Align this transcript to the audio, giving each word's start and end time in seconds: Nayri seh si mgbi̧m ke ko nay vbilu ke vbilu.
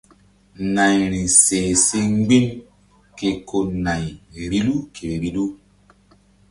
Nayri 0.73 1.21
seh 1.43 1.71
si 1.85 1.99
mgbi̧m 2.13 2.47
ke 3.17 3.29
ko 3.47 3.57
nay 3.85 4.05
vbilu 4.39 4.75
ke 4.95 5.05
vbilu. 5.17 5.45